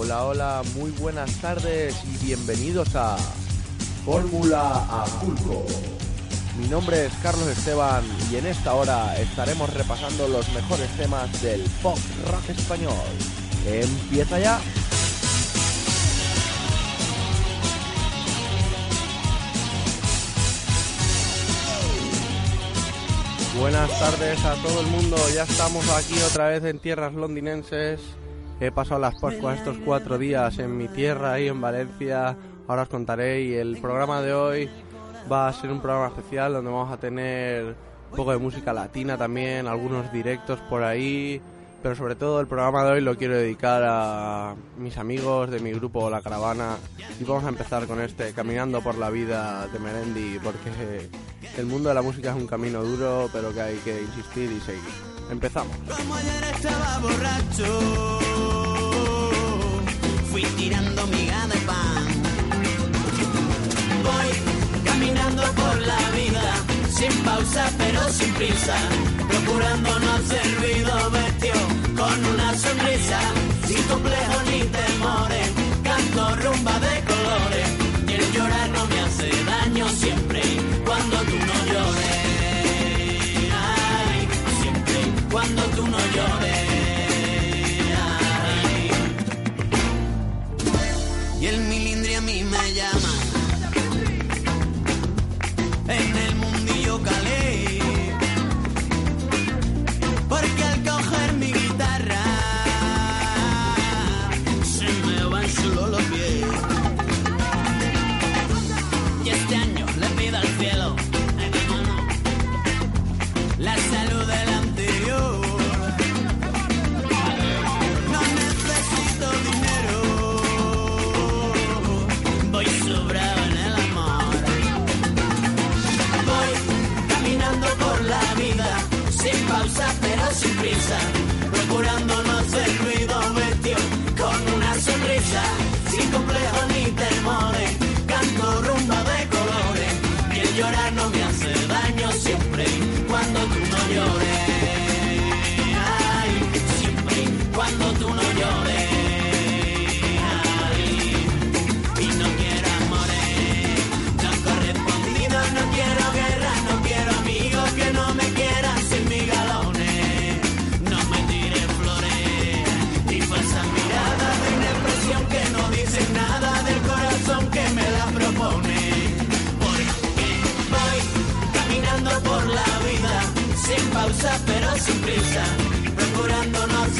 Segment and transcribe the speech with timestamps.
[0.00, 3.16] Hola, hola, muy buenas tardes y bienvenidos a
[4.04, 5.66] Fórmula Aculco.
[6.56, 11.62] Mi nombre es Carlos Esteban y en esta hora estaremos repasando los mejores temas del
[11.82, 11.98] pop
[12.30, 12.94] rock español.
[13.66, 14.60] ¡Empieza ya!
[23.58, 28.00] Buenas tardes a todo el mundo, ya estamos aquí otra vez en tierras londinenses.
[28.60, 32.36] He pasado las Pascuas estos cuatro días en mi tierra, ahí en Valencia.
[32.66, 34.68] Ahora os contaré y el programa de hoy
[35.30, 37.76] va a ser un programa especial donde vamos a tener
[38.10, 41.40] un poco de música latina también, algunos directos por ahí,
[41.82, 45.70] pero sobre todo el programa de hoy lo quiero dedicar a mis amigos de mi
[45.72, 46.78] grupo La Caravana
[47.20, 51.08] y vamos a empezar con este Caminando por la vida de Merendi porque
[51.56, 54.60] el mundo de la música es un camino duro pero que hay que insistir y
[54.60, 54.82] seguir.
[55.30, 55.76] Empezamos.
[55.96, 58.18] Como ayer estaba borracho,
[60.30, 62.06] fui tirando miga de pan.
[64.06, 64.30] Voy
[64.84, 66.44] caminando por la vida,
[66.90, 68.76] sin pausa pero sin prisa,
[69.28, 71.60] procurando no hacer ruido, vestido
[71.96, 73.20] con una sonrisa,
[73.66, 75.48] sin complejos ni temores,
[75.82, 77.68] canto rumba de colores,
[78.08, 80.42] y el llorar no me hace daño siempre,
[80.84, 82.18] cuando tú no llores.
[83.66, 84.28] Ay,
[84.60, 84.96] siempre
[85.30, 86.47] cuando tú no llores.
[91.40, 93.28] Y el milindri a mí me llama.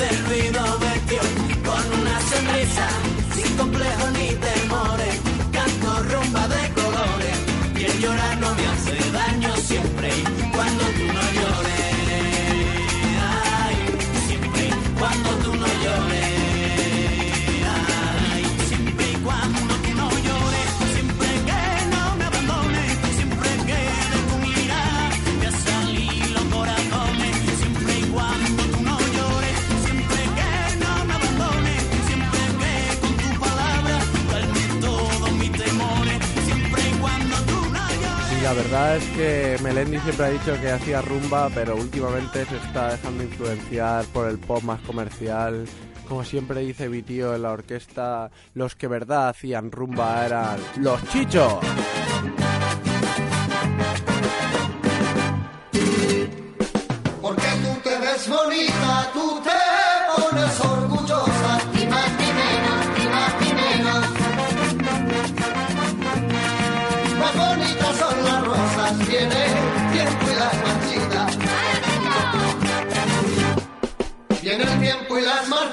[0.08, 0.47] Procurando
[39.78, 44.37] Melendi siempre ha dicho que hacía rumba, pero últimamente se está dejando influenciar por el
[44.37, 45.66] pop más comercial.
[46.09, 51.00] Como siempre dice mi tío en la orquesta, los que verdad hacían rumba eran los
[51.11, 51.59] chichos.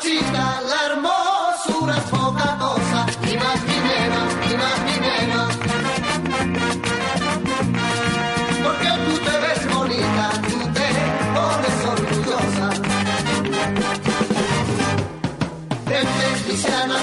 [0.05, 4.95] Marchitas, la hermosura es poca cosa, ni más ni menos, ni más ni.
[8.63, 10.87] Porque tú te ves bonita, tú te
[11.35, 12.67] pones orgullosa.
[15.85, 16.97] Vente, misiana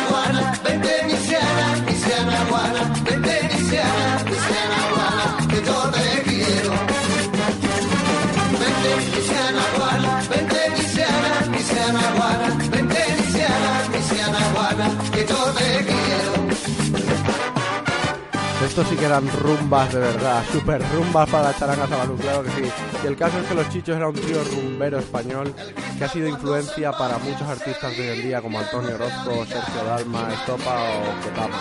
[18.65, 22.51] Estos sí que eran rumbas de verdad, super rumbas para la charanga Sabalú, claro que
[22.51, 22.71] sí.
[23.03, 25.53] Y el caso es que Los Chichos era un trío rumbero español
[25.99, 29.85] que ha sido influencia para muchos artistas de hoy en día como Antonio Orozco, Sergio
[29.85, 31.59] Dalma, Estopa o Ketama.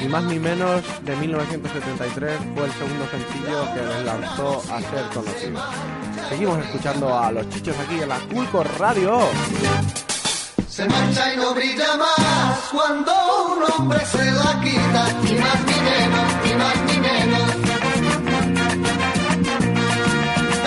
[0.00, 5.04] Ni más ni menos, de 1973 fue el segundo sencillo que les lanzó a ser
[5.14, 5.62] conocidos.
[6.28, 9.20] Seguimos escuchando a Los Chichos aquí en la Culco Radio.
[10.78, 13.12] Se mancha y no brilla más cuando
[13.46, 17.50] un hombre se la quita, ni más ni menos, ni más ni menos.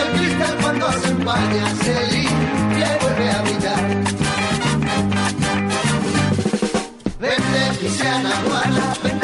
[0.02, 3.84] El cristal cuando se empaña se limpia y vuelve a brillar.
[7.22, 7.62] Vente,
[9.04, 9.21] vente,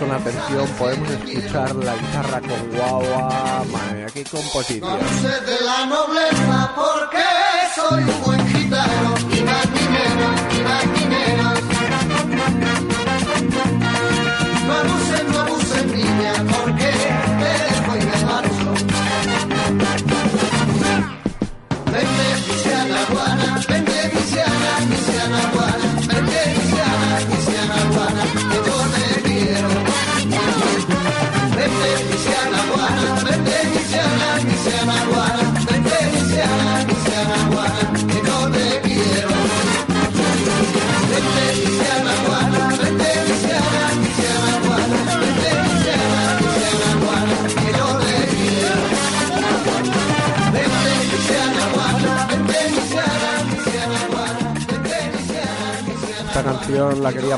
[0.00, 4.90] con atención podemos escuchar la guitarra con guagua, madre mía, qué No composición.
[4.90, 7.24] abuses de la nobleza porque
[7.74, 8.39] soy un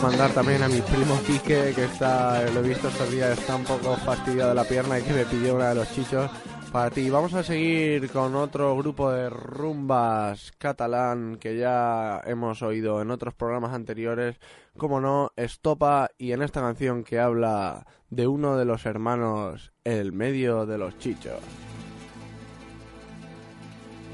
[0.00, 3.64] mandar también a mi primo Quique, que está, lo he visto estos días, está un
[3.64, 6.30] poco fastidiado de la pierna y que me pidió una de los chichos
[6.70, 7.10] para ti.
[7.10, 13.34] Vamos a seguir con otro grupo de rumbas catalán que ya hemos oído en otros
[13.34, 14.36] programas anteriores,
[14.78, 20.12] como no, Estopa, y en esta canción que habla de uno de los hermanos, el
[20.12, 21.40] medio de los chichos.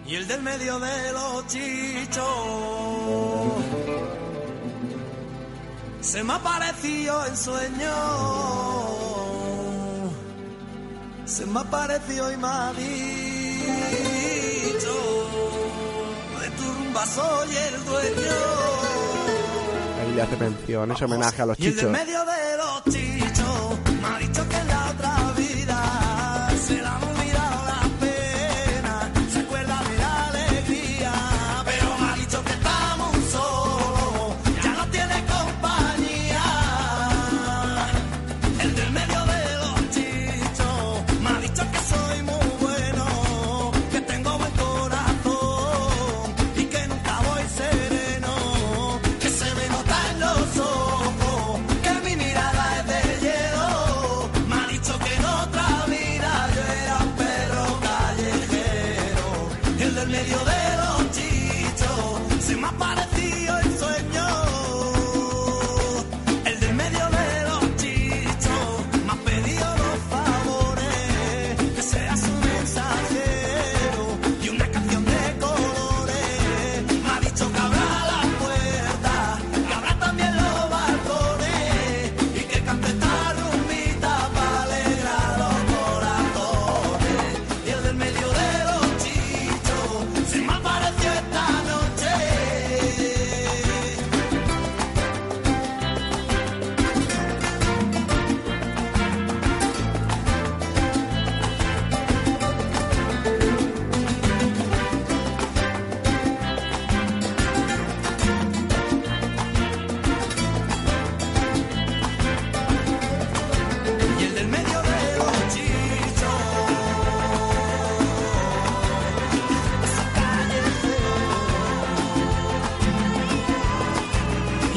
[0.06, 2.24] Y el del medio de los chichos
[6.10, 7.94] se me apareció en sueño.
[11.26, 12.88] Se me apareció y me ha dicho
[16.40, 18.36] de tu rumba soy el dueño.
[20.00, 21.90] Ahí le hace mención, es homenaje a los Y chichos.
[21.90, 23.78] medio de los chichos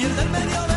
[0.01, 0.70] y el.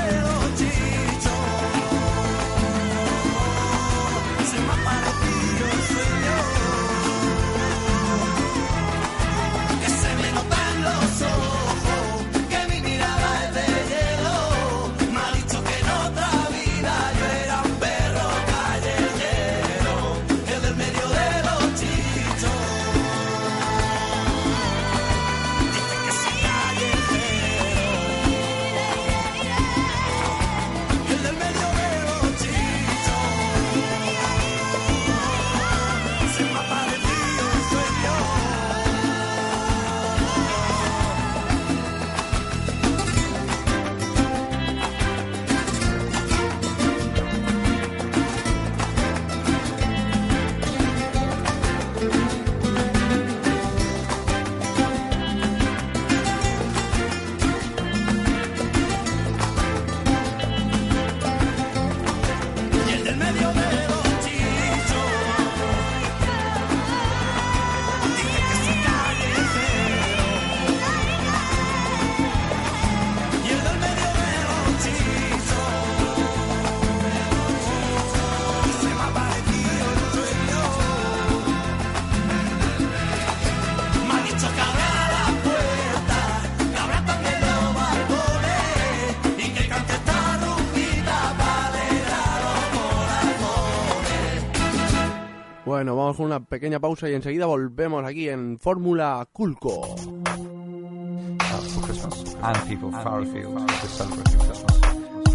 [95.84, 99.82] Bueno, vamos con una pequeña pausa y enseguida volvemos aquí en Fórmula Culco.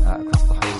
[0.08, 0.79] uh,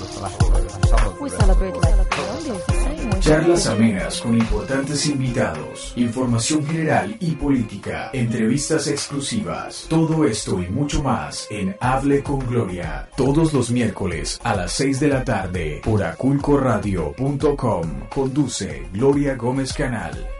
[3.20, 11.02] Charlas amenas con importantes invitados, información general y política, entrevistas exclusivas, todo esto y mucho
[11.02, 16.02] más en Hable con Gloria, todos los miércoles a las 6 de la tarde por
[16.02, 18.08] aculcoradio.com.
[18.08, 20.39] Conduce Gloria Gómez Canal.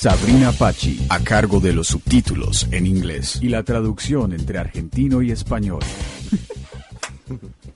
[0.00, 5.32] Sabrina Pachi, a cargo de los subtítulos en inglés y la traducción entre argentino y
[5.32, 5.80] español.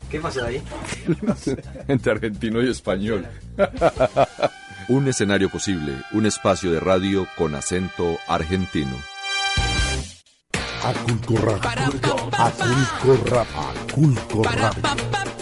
[0.08, 0.62] ¿Qué pasa ahí?
[1.88, 3.26] entre argentino y español.
[4.88, 8.96] un escenario posible, un espacio de radio con acento argentino.
[10.84, 11.58] Aculco Radio.
[12.38, 13.62] Aculco Radio.
[13.90, 15.41] Aculco Radio.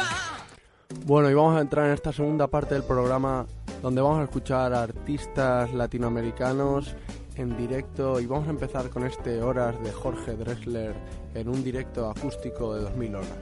[1.10, 3.44] Bueno, y vamos a entrar en esta segunda parte del programa
[3.82, 6.94] donde vamos a escuchar a artistas latinoamericanos
[7.34, 10.94] en directo y vamos a empezar con este Horas de Jorge Drexler
[11.34, 13.38] en un directo acústico de 2000 horas.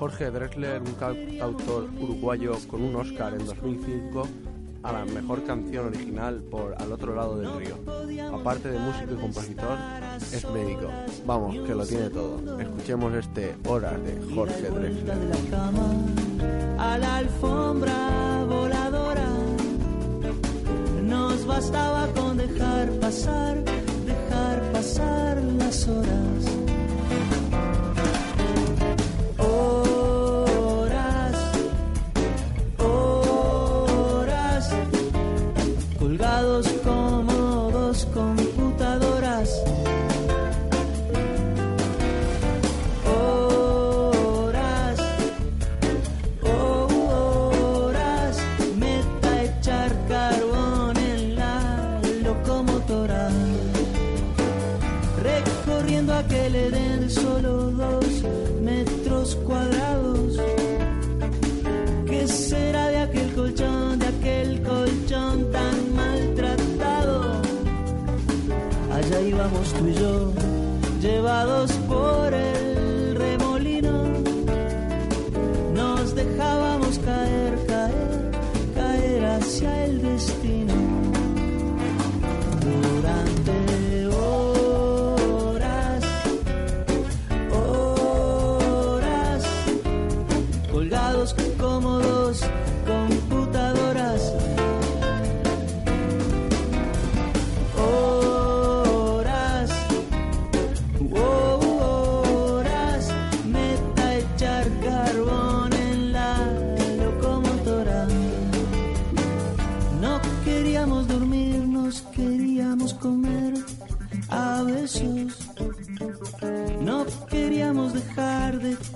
[0.00, 4.26] Jorge Drexler, un cantautor uruguayo con un Oscar en 2005
[4.86, 7.76] a la mejor canción original por Al otro lado del río.
[8.32, 9.78] Aparte de músico y compositor,
[10.32, 10.88] es médico.
[11.26, 12.60] Vamos, que lo tiene todo.
[12.60, 15.18] Escuchemos este Horas de Jorge Drexler.
[21.02, 23.64] Nos bastaba con dejar pasar,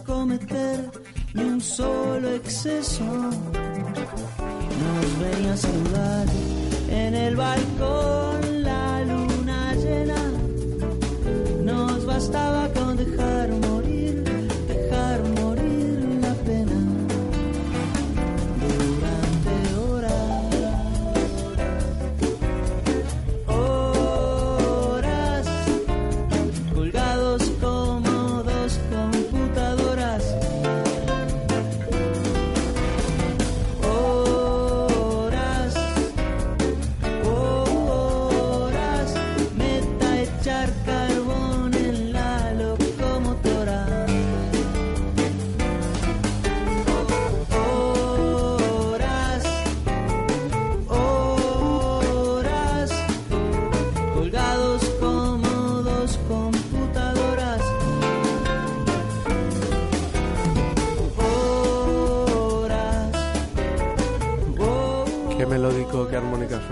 [0.07, 0.91] cometer
[1.35, 3.05] ni un solo exceso.
[4.83, 6.27] Nos venía a saludar
[6.89, 10.23] en el balcón la luna llena.
[11.65, 13.51] Nos bastaba con dejar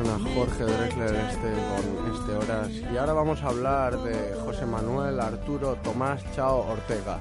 [0.02, 2.68] suena Jorge Drexler este con este horas.
[2.70, 7.18] Y ahora vamos a hablar de José Manuel Arturo Tomás Chao Ortega.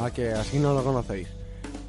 [0.00, 1.28] A que así no lo conocéis.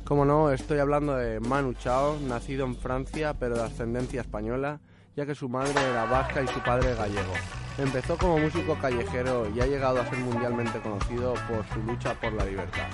[0.04, 4.80] Como no, estoy hablando de Manu Chao, nacido en Francia pero de ascendencia española,
[5.16, 7.34] ya que su madre era vasca y su padre gallego.
[7.78, 12.34] Empezó como músico callejero y ha llegado a ser mundialmente conocido por su lucha por
[12.34, 12.88] la libertad.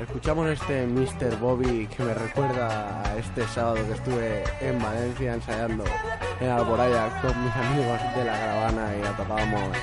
[0.00, 1.36] Escuchamos este Mr.
[1.38, 5.84] Bobby que me recuerda a este sábado que estuve en Valencia ensayando
[6.40, 9.76] en Alboraya con mis amigos de la caravana y la tocábamos.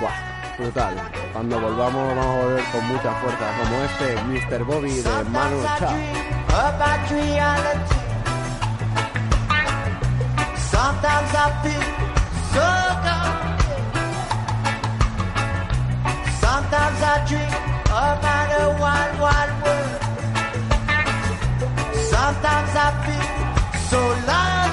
[0.00, 0.30] ¡Buah!
[0.60, 0.94] brutal.
[1.32, 4.64] Cuando volvamos vamos a volver con mucha fuerza, como este Mr.
[4.64, 5.96] Bobby de Manu Chao.
[22.10, 24.69] Sometimes I feel so a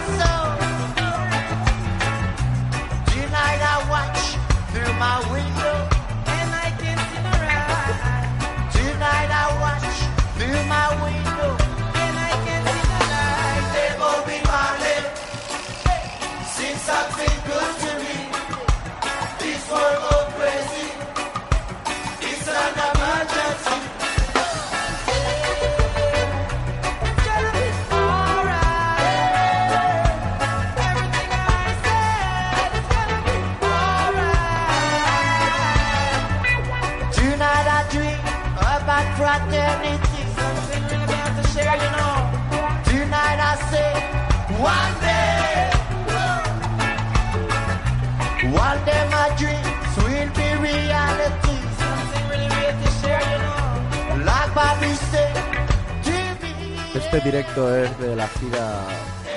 [57.07, 58.85] Este directo es de la gira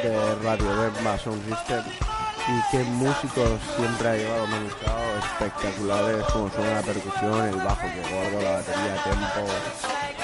[0.02, 6.50] de Radio Bemba Sound System y qué músicos siempre ha llevado Manu Chao, espectaculares como
[6.50, 9.52] suena la percusión, el bajo que gordo, la batería, tempo,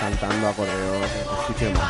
[0.00, 1.04] cantando acordeón,
[1.40, 1.82] escuchemos.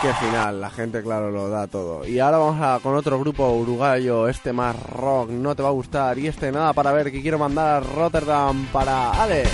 [0.00, 2.06] Qué final, la gente claro lo da todo.
[2.06, 5.72] Y ahora vamos a, con otro grupo uruguayo, este más rock, no te va a
[5.72, 9.44] gustar y este nada para ver que quiero mandar a Rotterdam para Ale.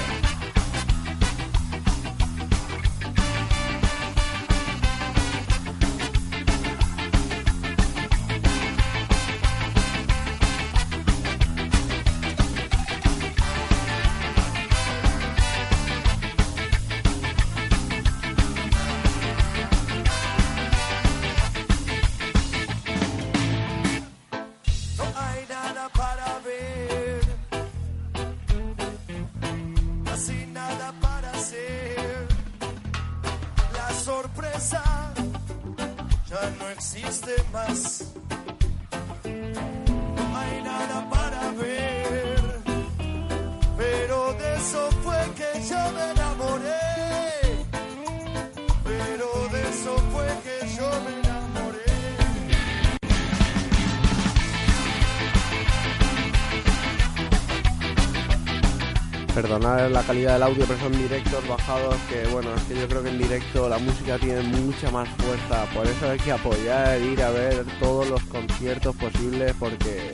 [60.16, 63.18] Calidad del audio, pero son directos bajados que, bueno, es que yo creo que en
[63.18, 65.66] directo la música tiene mucha más fuerza.
[65.74, 70.12] Por eso hay que apoyar, ir a ver todos los conciertos posibles, porque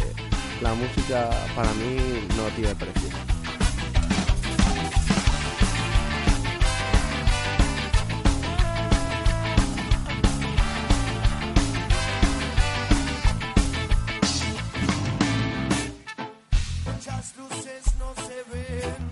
[0.60, 3.10] la música para mí no tiene precio.
[17.38, 19.11] Luces no se ven,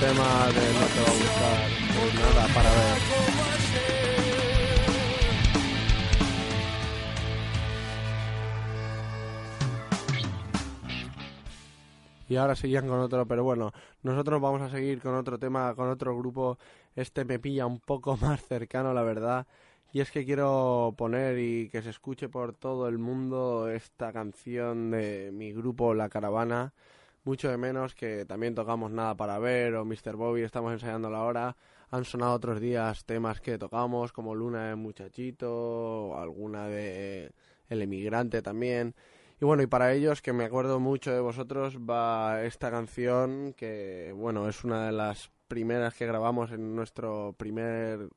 [0.00, 1.58] tema de no te va a gustar.
[2.14, 2.98] Nada, para ver.
[12.28, 15.88] Y ahora seguían con otro, pero bueno, nosotros vamos a seguir con otro tema, con
[15.88, 16.58] otro grupo.
[16.94, 19.46] Este me pilla un poco más cercano, la verdad.
[19.92, 24.90] Y es que quiero poner y que se escuche por todo el mundo esta canción
[24.90, 26.72] de mi grupo La Caravana.
[27.28, 30.16] Mucho de menos que también tocamos Nada para Ver o Mr.
[30.16, 31.58] Bobby, estamos ensayando la hora.
[31.90, 37.30] Han sonado otros días temas que tocamos, como Luna de Muchachito, o alguna de
[37.68, 38.94] El Emigrante también.
[39.42, 44.10] Y bueno, y para ellos, que me acuerdo mucho de vosotros, va esta canción que,
[44.16, 48.08] bueno, es una de las primeras que grabamos en nuestro primer,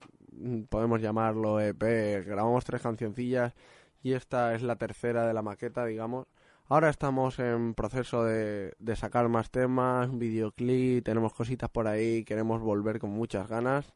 [0.69, 2.26] podemos llamarlo EP.
[2.26, 3.54] Grabamos tres cancioncillas
[4.02, 6.28] y esta es la tercera de la maqueta, digamos.
[6.71, 12.62] Ahora estamos en proceso de, sacar más temas, un videoclip, tenemos cositas por ahí, queremos
[12.62, 13.93] volver con muchas ganas.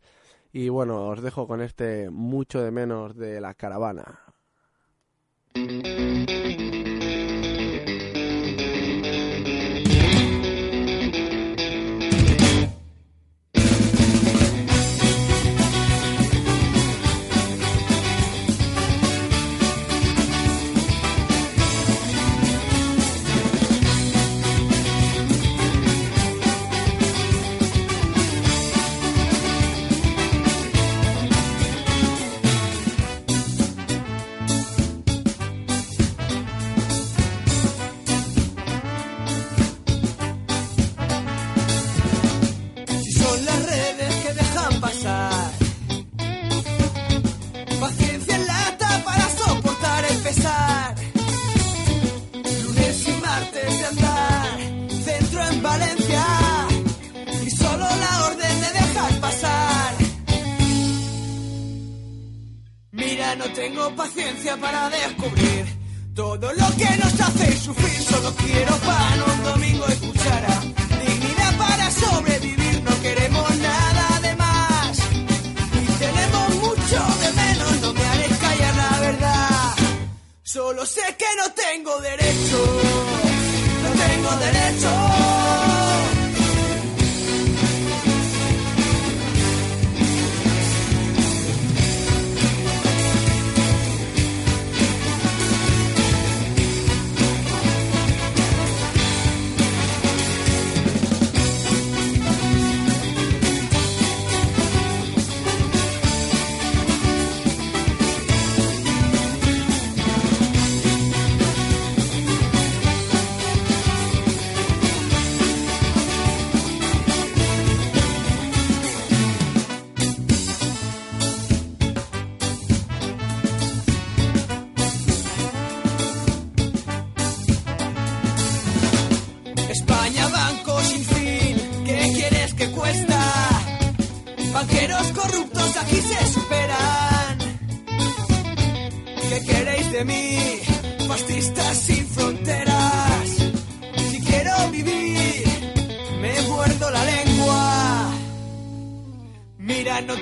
[0.52, 4.20] Y bueno, os dejo con este mucho de menos de la caravana.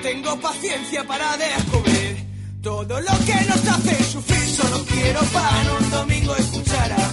[0.04, 2.26] Tengo paciencia para descubrir
[2.62, 4.46] todo lo que nos hace sufrir.
[4.54, 7.03] Solo quiero pan un domingo y cuchara.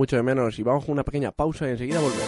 [0.00, 2.24] Mucho de menos y vamos con una pequeña pausa y enseguida volvemos.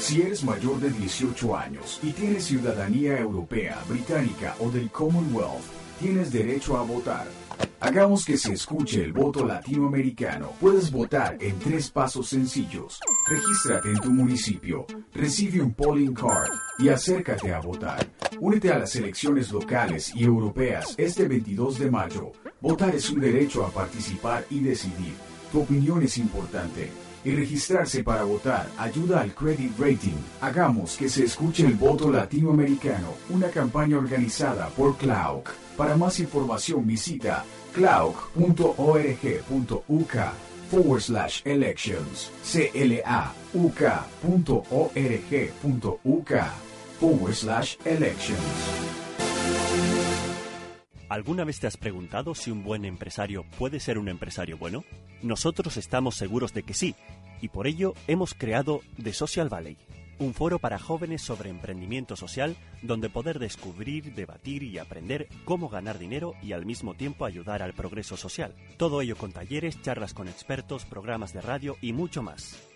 [0.00, 5.60] Si eres mayor de 18 años y tienes ciudadanía europea, británica o del Commonwealth,
[6.00, 7.26] tienes derecho a votar.
[7.80, 10.52] Hagamos que se escuche el voto latinoamericano.
[10.58, 12.98] Puedes votar en tres pasos sencillos.
[13.28, 18.06] Regístrate en tu municipio, recibe un polling card y acércate a votar.
[18.40, 22.32] Únete a las elecciones locales y europeas este 22 de mayo.
[22.62, 25.31] Votar es un derecho a participar y decidir.
[25.52, 26.90] Tu opinión es importante.
[27.24, 30.16] Y registrarse para votar ayuda al credit rating.
[30.40, 35.50] Hagamos que se escuche el voto latinoamericano, una campaña organizada por CLAUC.
[35.76, 38.42] Para más información visita clauc.org.uk
[40.70, 42.30] forward slash elections.
[42.42, 43.92] clauk.org.uk
[46.98, 48.81] forward slash elections.
[51.12, 54.82] ¿Alguna vez te has preguntado si un buen empresario puede ser un empresario bueno?
[55.20, 56.94] Nosotros estamos seguros de que sí,
[57.42, 59.76] y por ello hemos creado The Social Valley,
[60.18, 65.98] un foro para jóvenes sobre emprendimiento social donde poder descubrir, debatir y aprender cómo ganar
[65.98, 68.54] dinero y al mismo tiempo ayudar al progreso social.
[68.78, 72.71] Todo ello con talleres, charlas con expertos, programas de radio y mucho más.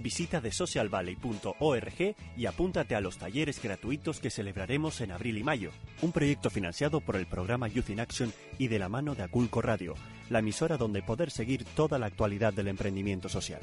[0.00, 5.70] Visita thesocialvalley.org y apúntate a los talleres gratuitos que celebraremos en abril y mayo.
[6.02, 9.60] Un proyecto financiado por el programa Youth in Action y de la mano de Aculco
[9.60, 9.94] Radio,
[10.30, 13.60] la emisora donde poder seguir toda la actualidad del emprendimiento social.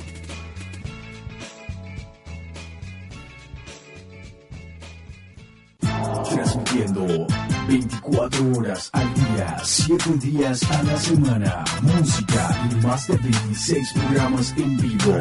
[5.79, 7.27] Transmitiendo
[7.67, 11.63] 24 horas al día, 7 días a la semana.
[11.81, 15.17] Música y más de 26 programas en vivo.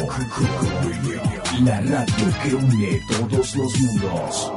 [1.65, 4.53] La radio que une todos los mundos.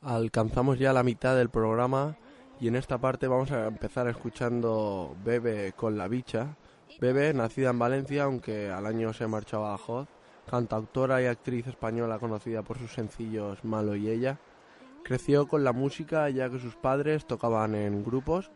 [0.00, 2.16] Alcanzamos ya la mitad del programa
[2.60, 6.56] y en esta parte vamos a empezar escuchando Bebe con la bicha.
[7.00, 10.08] Bebe, nacida en Valencia, aunque al año se marchaba a Joz,
[10.48, 14.38] cantautora y actriz española conocida por sus sencillos Malo y ella.
[15.04, 18.50] Creció con la música ya que sus padres tocaban en grupos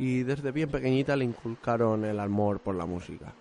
[0.00, 3.32] y desde bien pequeñita le inculcaron el amor por la música.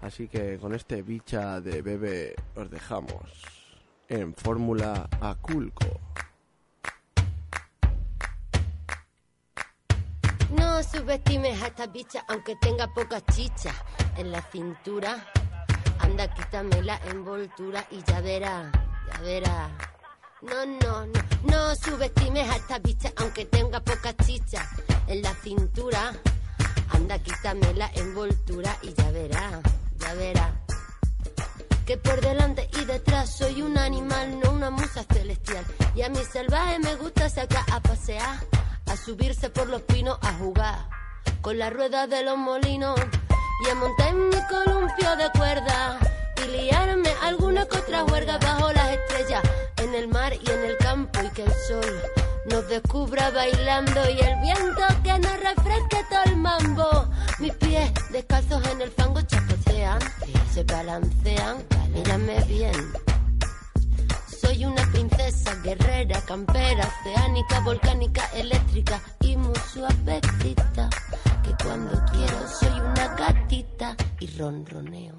[0.00, 3.44] Así que con este bicha de Bebe os dejamos
[4.08, 6.00] en Fórmula Aculco.
[10.56, 13.74] No subestimes a esta bicha aunque tenga poca chicha
[14.16, 15.26] en la cintura.
[15.98, 18.72] Anda, quítame la envoltura y ya verá,
[19.12, 19.91] ya verá.
[20.42, 24.68] No, no, no, no subestimes a esta bicha aunque tenga poca chicha
[25.06, 26.12] en la cintura.
[26.90, 29.62] Anda, quítame la envoltura y ya verá,
[29.98, 30.52] ya ya verá.
[31.86, 35.64] Que por delante y detrás soy un animal, no una musa celestial.
[35.94, 38.40] Y a mi salvaje me gusta sacar a pasear,
[38.86, 40.88] a subirse por los pinos a jugar
[41.40, 42.98] con la rueda de los molinos
[43.64, 45.98] y a montar en mi columpio de cuerda
[46.44, 49.42] y liarme alguna que otra bajo las estrellas,
[49.78, 52.02] en el mar y en el campo y que el sol
[52.50, 57.08] nos descubra bailando y el viento que nos refresque todo el mambo.
[57.38, 60.00] Mis pies descalzos en el fango chapotean,
[60.52, 61.58] se balancean,
[61.94, 62.92] mírame bien.
[64.40, 70.90] Soy una princesa guerrera, campera, oceánica, volcánica, eléctrica y muy suavecita.
[71.42, 75.14] Que cuando quiero soy una gatita y ronroneo.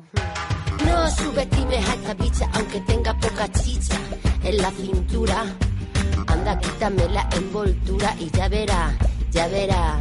[0.86, 3.98] No subestimes a esta bicha aunque tenga poca chicha
[4.44, 5.46] en la cintura.
[6.28, 8.98] Anda, quítame la envoltura y ya verá,
[9.32, 10.00] ya verá.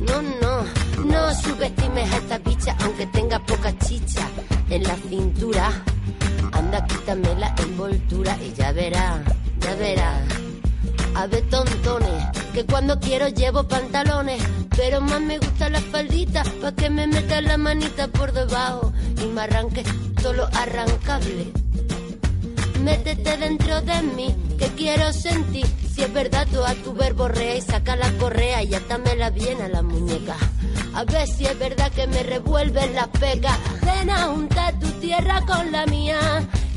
[0.00, 0.64] No, no,
[1.04, 4.26] no subestimes a esta bicha aunque tenga poca chicha
[4.70, 5.70] en la cintura.
[6.52, 9.22] Anda, quítame la envoltura y ya verá,
[9.60, 10.22] ya verá.
[11.14, 14.42] A ver, tontones, que cuando quiero llevo pantalones,
[14.76, 19.26] pero más me gusta la faldita, pa' que me meta la manita por debajo y
[19.26, 19.82] me arranque
[20.22, 21.52] todo lo arrancable.
[22.82, 25.66] Métete dentro de mí, que quiero sentir.
[25.92, 29.68] Si es verdad, tú a tu verborrea y saca la correa y atámela bien a
[29.68, 30.36] la muñeca.
[30.94, 33.58] A ver si es verdad que me revuelven las pecas.
[33.84, 36.18] Ven a juntar tu tierra con la mía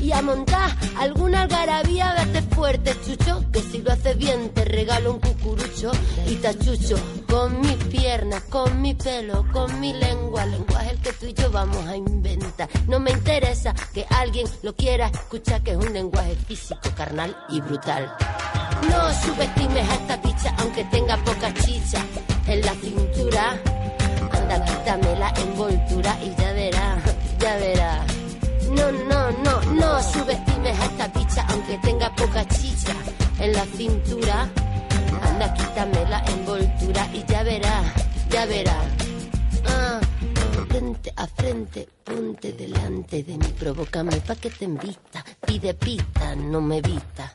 [0.02, 2.14] y a montar alguna algarabía.
[2.14, 5.92] Vete fuerte, chucho, que si lo haces bien te regalo un cucurucho
[6.26, 6.96] y tachucho
[7.28, 10.44] con mis piernas, con mi pelo, con mi lengua.
[10.46, 12.68] Lenguaje el que tú y yo vamos a inventar.
[12.88, 17.60] No me interesa que alguien lo quiera escuchar, que es un lenguaje físico, carnal y
[17.60, 18.14] brutal.
[18.90, 22.04] No subestimes a esta bicha aunque tenga poca chicha
[22.46, 23.60] en la cintura.
[24.32, 26.98] Anda, quítame la envoltura y ya verá,
[27.38, 28.11] ya verá.
[28.76, 32.94] No, no, no, no subestimes a esta bicha aunque tenga poca chicha
[33.38, 34.48] en la cintura.
[35.22, 37.82] Anda, quítame la envoltura y ya verá,
[38.30, 38.76] ya verá.
[39.66, 40.00] Ah,
[40.68, 45.24] frente a frente, ponte delante de mí, provócame pa' que te invita.
[45.46, 47.32] Pide pita, no me evita,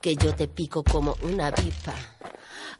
[0.00, 1.94] que yo te pico como una avispa.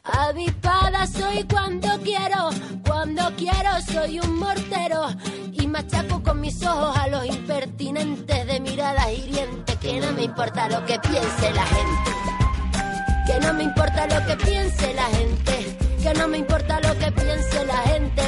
[0.05, 2.51] Avispada soy cuando quiero,
[2.85, 5.07] cuando quiero soy un mortero.
[5.53, 9.77] Y machaco con mis ojos a los impertinentes de miradas hirientes.
[9.77, 12.11] Que no me importa lo que piense la gente,
[13.27, 17.13] que no me importa lo que piense la gente, que no me importa lo que
[17.13, 18.23] piense la gente,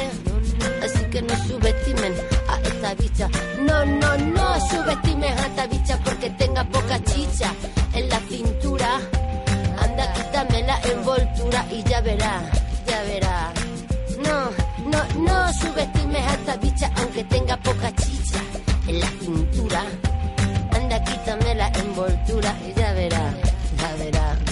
[0.83, 2.13] así que no subestimen
[2.49, 3.29] a esta bicha,
[3.61, 7.53] no, no, no subestimen a esta bicha porque tenga poca chicha
[7.93, 8.99] en la cintura.
[10.35, 12.41] Quítame la envoltura y ya verá,
[12.85, 13.53] ya verá.
[14.17, 14.51] No,
[14.91, 18.39] no, no subestimes a esta bicha aunque tenga poca chicha
[18.85, 19.85] en la cintura.
[20.73, 23.33] Anda, quítame la envoltura y ya verá,
[23.77, 24.44] ya verá.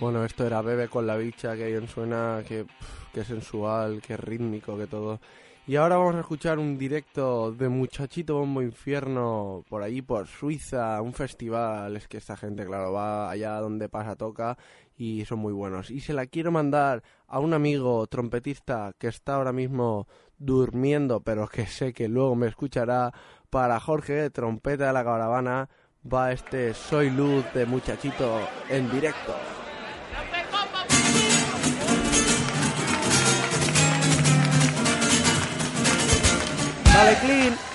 [0.00, 2.66] Bueno, esto era Bebe con la bicha, que bien suena, que,
[3.12, 5.20] que sensual, que rítmico, que todo.
[5.68, 11.02] Y ahora vamos a escuchar un directo de Muchachito Bombo Infierno por allí, por Suiza,
[11.02, 11.94] un festival.
[11.94, 14.56] Es que esta gente, claro, va allá donde pasa, toca
[14.96, 15.90] y son muy buenos.
[15.90, 21.46] Y se la quiero mandar a un amigo trompetista que está ahora mismo durmiendo, pero
[21.48, 23.12] que sé que luego me escuchará.
[23.50, 25.68] Para Jorge, trompeta de la caravana,
[26.12, 29.34] va este Soy Luz de Muchachito en directo.
[36.84, 37.67] Dale.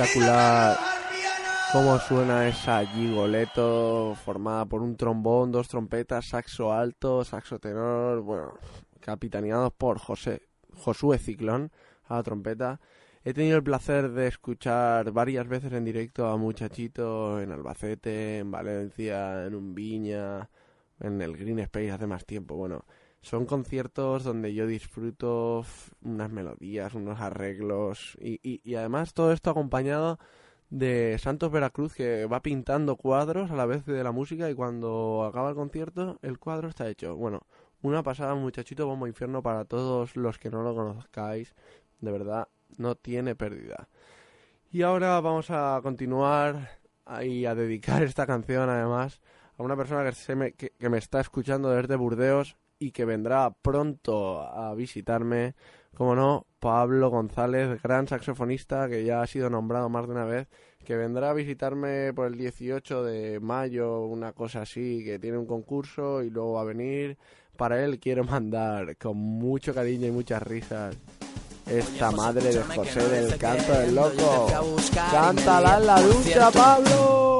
[0.00, 0.78] Espectacular
[1.72, 8.54] cómo suena esa gigoleto formada por un trombón, dos trompetas, saxo alto, saxo tenor, bueno,
[9.00, 11.70] capitaneados por José, Josué Ciclón
[12.04, 12.80] a la trompeta.
[13.24, 18.50] He tenido el placer de escuchar varias veces en directo a Muchachito en Albacete, en
[18.50, 20.48] Valencia, en Umbiña,
[20.98, 22.56] en el Green Space hace más tiempo.
[22.56, 22.86] Bueno,
[23.22, 25.64] son conciertos donde yo disfruto
[26.02, 30.18] unas melodías, unos arreglos y, y, y además todo esto acompañado
[30.70, 35.24] de Santos Veracruz que va pintando cuadros a la vez de la música y cuando
[35.24, 37.16] acaba el concierto el cuadro está hecho.
[37.16, 37.46] Bueno,
[37.82, 41.54] una pasada muchachito bombo infierno para todos los que no lo conozcáis.
[42.00, 42.48] De verdad,
[42.78, 43.88] no tiene pérdida.
[44.70, 46.78] Y ahora vamos a continuar
[47.22, 49.20] y a dedicar esta canción además
[49.58, 53.04] a una persona que, se me, que, que me está escuchando desde Burdeos y que
[53.04, 55.54] vendrá pronto a visitarme,
[55.94, 60.48] como no, Pablo González, gran saxofonista que ya ha sido nombrado más de una vez,
[60.84, 65.46] que vendrá a visitarme por el 18 de mayo, una cosa así, que tiene un
[65.46, 67.18] concurso y luego va a venir.
[67.56, 70.96] Para él quiero mandar con mucho cariño y muchas risas
[71.66, 74.46] esta madre de José del canto del loco.
[74.94, 77.39] Cántala en la ducha, Pablo.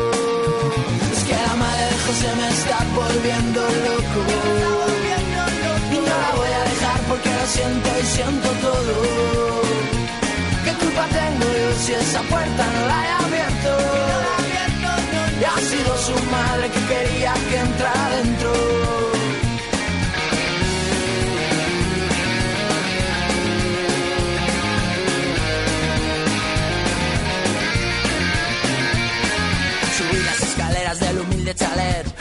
[2.11, 4.21] José me está volviendo loco.
[5.95, 8.93] Y no la voy a dejar porque lo siento y siento todo.
[10.65, 13.71] ¿Qué culpa tengo yo si esa puerta no la he abierto?
[15.39, 18.51] Y ha sido su madre que quería que entrara dentro.
[29.97, 30.19] Subí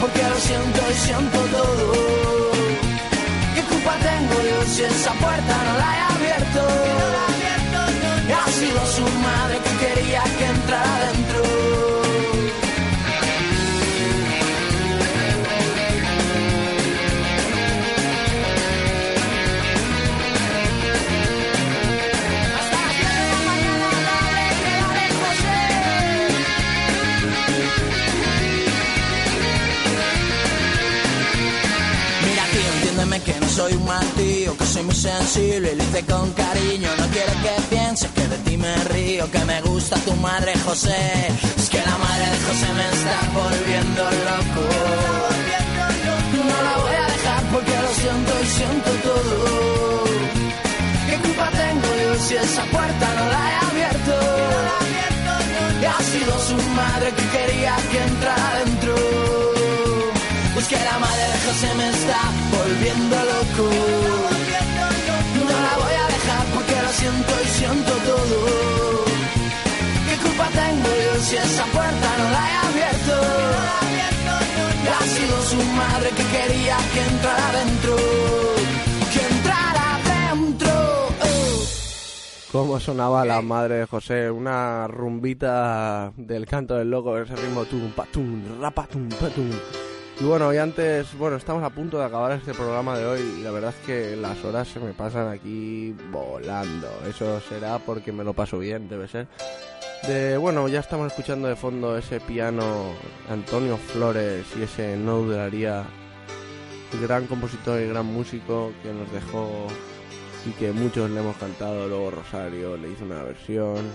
[0.00, 1.92] Porque lo siento y siento todo.
[3.54, 6.60] ¿Qué culpa tengo yo si esa puerta no la he abierto?
[8.48, 11.57] Ha sido su madre que quería que entrara dentro.
[33.24, 36.88] Que no soy un mal tío, que soy muy sensible y lo hice con cariño.
[36.98, 41.28] No quiero que pienses que de ti me río, que me gusta tu madre José.
[41.56, 44.62] Es que la madre de José me está volviendo loco.
[46.50, 50.04] No la voy a dejar porque lo siento y siento todo.
[51.08, 54.14] ¿Qué culpa tengo yo si esa puerta no la he abierto?
[55.80, 58.77] Y ha sido su madre que quería que entrara dentro.
[60.68, 62.20] Que la madre de José me está
[62.52, 63.70] volviendo loco.
[65.38, 69.04] No la voy a dejar porque lo siento y siento todo.
[70.08, 73.14] ¿Qué culpa tengo yo si esa puerta no la he abierto?
[74.98, 77.96] Ha sido su madre que quería que entrara dentro.
[79.12, 80.70] Que entrara dentro.
[81.22, 81.64] oh.
[82.52, 84.30] ¿Cómo sonaba la madre de José?
[84.30, 89.50] Una rumbita del canto del loco, ese ritmo tum, patum, rapatum, patum.
[90.20, 93.42] Y bueno, y antes, bueno, estamos a punto de acabar este programa de hoy y
[93.42, 96.88] la verdad es que las horas se me pasan aquí volando.
[97.08, 99.28] Eso será porque me lo paso bien, debe ser.
[100.08, 102.94] De, bueno, ya estamos escuchando de fondo ese piano
[103.30, 105.84] Antonio Flores y ese No Dudaría,
[107.00, 109.68] gran compositor y gran músico que nos dejó
[110.44, 111.86] y que muchos le hemos cantado.
[111.86, 113.86] Luego Rosario le hizo una versión.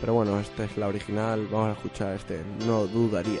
[0.00, 1.46] Pero bueno, esta es la original.
[1.50, 3.40] Vamos a escuchar este No Dudaría.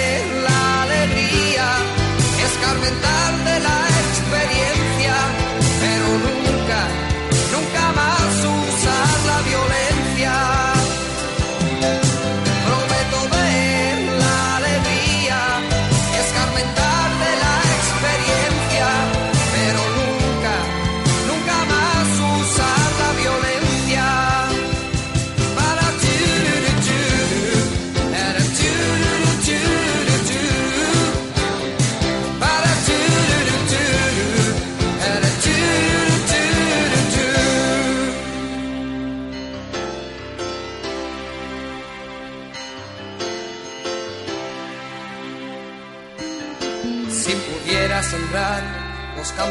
[2.81, 3.10] escarmentar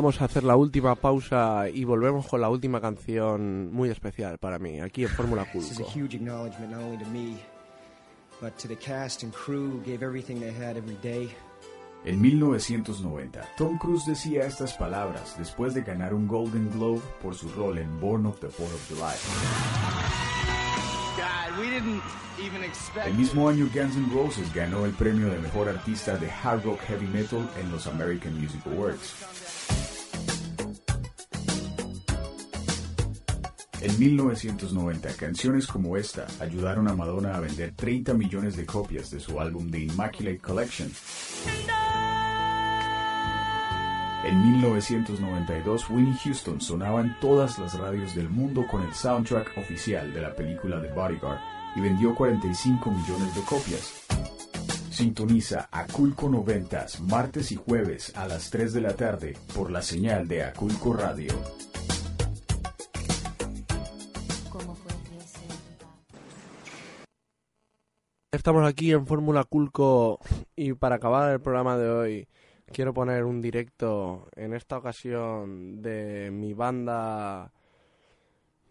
[0.00, 4.58] Vamos a hacer la última pausa y volvemos con la última canción muy especial para
[4.58, 7.36] mí, aquí en Fórmula This is a huge acknowledgement not only to me,
[8.40, 11.28] but to the cast and crew who gave everything they had every day.
[12.06, 17.50] En 1990, Tom Cruise decía estas palabras después de ganar un Golden Globe por su
[17.50, 19.14] rol en Born of the 4th of July.
[21.18, 22.00] God, we didn't
[22.42, 26.30] even expect El mismo año Guns N' Roses ganó el premio de mejor artista de
[26.30, 29.49] hard rock heavy metal en los American Music Awards.
[33.82, 39.20] En 1990, canciones como esta ayudaron a Madonna a vender 30 millones de copias de
[39.20, 40.90] su álbum The Immaculate Collection.
[44.22, 50.12] En 1992, Winnie Houston sonaba en todas las radios del mundo con el soundtrack oficial
[50.12, 51.40] de la película The Bodyguard
[51.74, 54.02] y vendió 45 millones de copias.
[54.90, 60.28] Sintoniza Aculco 90 martes y jueves a las 3 de la tarde por la señal
[60.28, 61.32] de Aculco Radio.
[68.32, 70.20] Estamos aquí en Fórmula Culco
[70.54, 72.28] y para acabar el programa de hoy
[72.72, 77.50] quiero poner un directo en esta ocasión de mi banda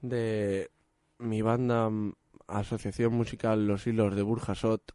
[0.01, 0.71] de
[1.17, 2.13] mi banda mm,
[2.47, 4.93] Asociación Musical Los Hilos de Burjasot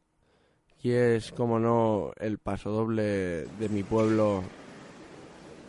[0.82, 4.44] y es como no el pasodoble de mi pueblo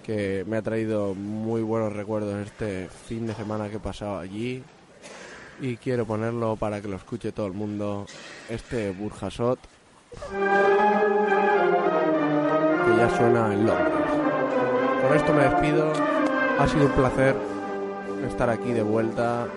[0.05, 4.63] que me ha traído muy buenos recuerdos este fin de semana que he pasado allí
[5.59, 8.05] y quiero ponerlo para que lo escuche todo el mundo
[8.49, 9.59] este Burjasot
[12.85, 14.05] que ya suena en Londres.
[15.01, 15.91] Con esto me despido.
[16.59, 17.35] Ha sido un placer
[18.27, 19.47] estar aquí de vuelta.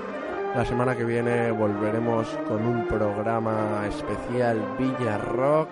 [0.55, 5.69] La semana que viene volveremos con un programa especial Villa Rock.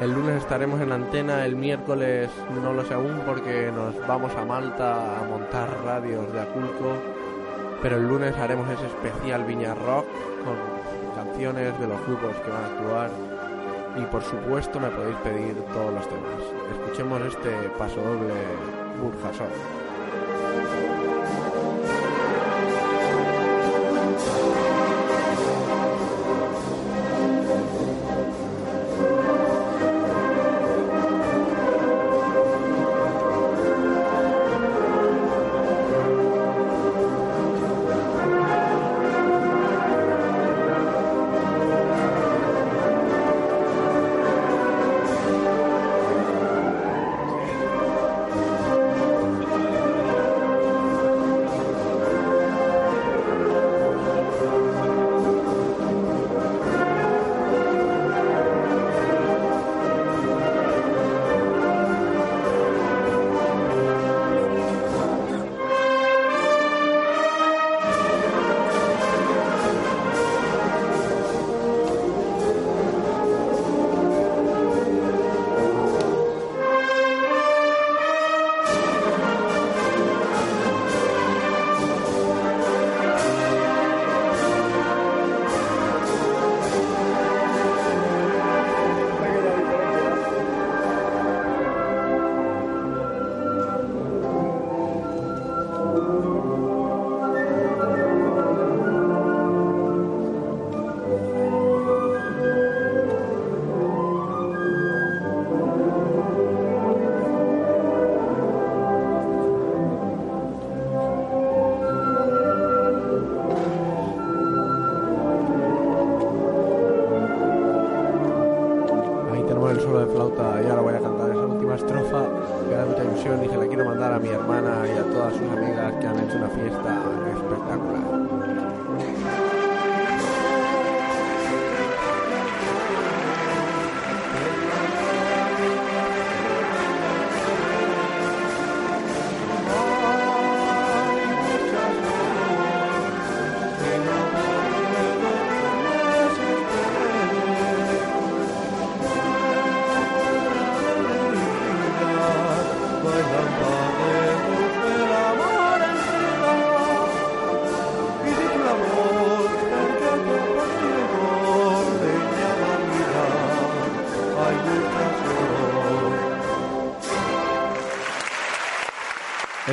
[0.00, 2.28] El lunes estaremos en antena, el miércoles
[2.62, 7.21] no lo sé aún porque nos vamos a Malta a montar radios de Aculco.
[7.82, 10.06] Pero el lunes haremos ese especial Viña Rock
[10.44, 10.56] con
[11.16, 13.10] canciones de los grupos que van a actuar
[13.96, 16.42] y por supuesto me podéis pedir todos los temas.
[16.72, 18.34] Escuchemos este paso doble
[19.02, 19.81] Burjasot.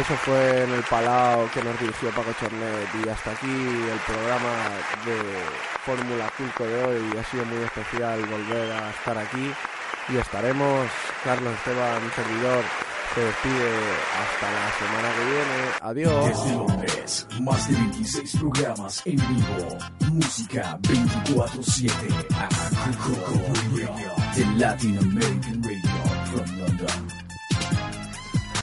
[0.10, 4.54] Eso fue en el Palau que nos dirigió Paco Chornet y hasta aquí el programa
[5.06, 5.22] de
[5.86, 7.16] Fórmula Culco de hoy.
[7.16, 9.52] Ha sido muy especial volver a estar aquí
[10.12, 10.90] y estaremos.
[11.24, 12.64] Carlos Esteban, servidor,
[13.14, 13.70] se despide
[14.18, 15.58] hasta la semana que viene.
[15.80, 16.26] Adiós.
[16.26, 19.78] Desde Londres, más de 26 programas en vivo.
[20.12, 21.92] Música 24-7.
[22.90, 23.44] Aculco
[23.76, 24.16] Radio.
[24.34, 25.59] The Latin American.